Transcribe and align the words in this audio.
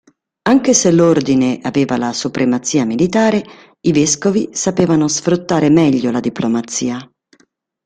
Anche 0.49 0.73
se 0.73 0.89
l'Ordine 0.89 1.59
aveva 1.61 1.95
la 1.95 2.11
supremazia 2.11 2.85
militare, 2.85 3.45
i 3.81 3.91
vescovi 3.91 4.49
sapevano 4.51 5.07
sfruttare 5.07 5.69
meglio 5.69 6.09
la 6.09 6.19
diplomazia. 6.19 7.07